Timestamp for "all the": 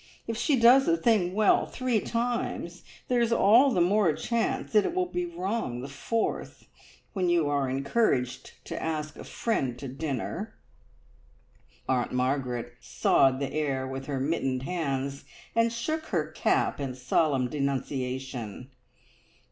3.31-3.79